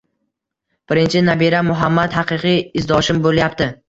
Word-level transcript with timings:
Birinchi 0.91 1.19
nabiram 1.27 1.69
Muhammad 1.71 2.15
haqiqiy 2.21 2.57
izdoshim 2.81 3.21
bo’lyapti. 3.27 3.69